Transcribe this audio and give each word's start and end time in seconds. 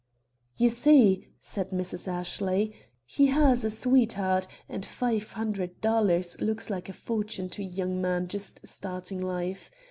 "You 0.57 0.69
see," 0.69 1.27
said 1.39 1.69
Mrs. 1.69 2.07
Ashley, 2.07 2.73
"he 3.05 3.27
has 3.27 3.63
a 3.63 3.69
sweetheart, 3.69 4.47
and 4.67 4.83
five 4.83 5.33
hundred 5.33 5.79
dollars 5.79 6.41
looks 6.41 6.71
like 6.71 6.89
a 6.89 6.93
fortune 6.93 7.49
to 7.49 7.61
a 7.61 7.65
young 7.65 8.01
man 8.01 8.27
just 8.27 8.61
starting 8.67 9.21
life. 9.21 9.69